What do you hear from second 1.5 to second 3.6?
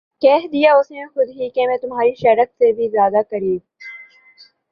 کہ میں تمھاری شہہ رگ سے بھی زیادہ قریب